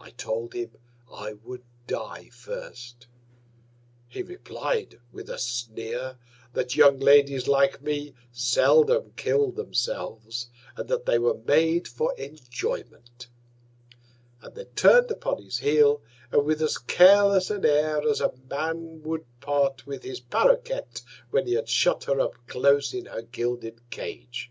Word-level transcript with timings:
I 0.00 0.10
told 0.10 0.54
him, 0.54 0.72
I 1.14 1.34
would 1.34 1.62
die 1.86 2.30
first: 2.32 3.06
He 4.08 4.20
replied, 4.20 4.98
with 5.12 5.30
a 5.30 5.38
Sneer, 5.38 6.18
that 6.52 6.74
young 6.74 6.98
Ladies, 6.98 7.46
like 7.46 7.80
me, 7.80 8.12
seldom 8.32 9.12
kill'd 9.14 9.54
themselves, 9.54 10.48
and 10.74 10.88
that 10.88 11.06
they 11.06 11.16
were 11.16 11.36
made 11.46 11.86
for 11.86 12.12
Enjoyment; 12.18 13.28
and 14.40 14.52
then 14.56 14.66
turn'd 14.74 15.12
upon 15.12 15.40
his 15.40 15.58
Heel, 15.58 16.02
with 16.32 16.60
as 16.60 16.76
careless 16.76 17.48
an 17.48 17.64
Air, 17.64 18.02
as 18.10 18.20
a 18.20 18.34
Man 18.50 19.00
would 19.02 19.24
part 19.38 19.86
with 19.86 20.02
his 20.02 20.18
Paroquet, 20.18 20.88
when 21.30 21.46
he 21.46 21.52
had 21.54 21.68
shut 21.68 22.02
her 22.10 22.18
up 22.20 22.34
close 22.48 22.92
in 22.92 23.06
her 23.06 23.22
gilded 23.22 23.80
Cage. 23.90 24.50